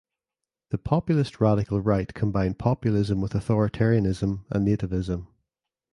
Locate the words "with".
3.21-3.33